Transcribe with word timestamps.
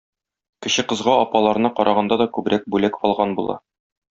Кече 0.65 0.85
кызга 0.93 1.13
апаларына 1.25 1.71
караганда 1.81 2.19
да 2.23 2.29
күбрәк 2.39 2.67
бүләк 2.77 2.99
алган 3.11 3.37
була. 3.43 3.61